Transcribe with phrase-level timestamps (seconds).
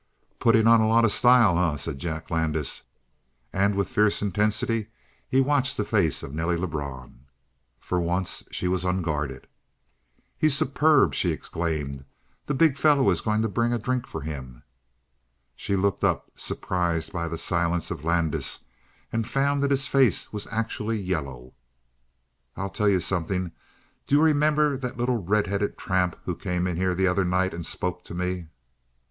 [0.39, 2.85] "Putting on a lot of style, eh?" said Jack Landis,
[3.53, 4.87] and with fierce intensity
[5.29, 7.27] he watched the face of Nelly Lebrun.
[7.79, 9.45] For once she was unguarded.
[10.39, 12.05] "He's superb!" she exclaimed.
[12.47, 14.63] "The big fellow is going to bring a drink for him."
[15.55, 18.61] She looked up, surprised by the silence of Landis,
[19.13, 21.53] and found that his face was actually yellow.
[22.57, 23.51] "I'll tell you something.
[24.07, 27.53] Do you remember the little red headed tramp who came in here the other night
[27.53, 28.47] and spoke to me?"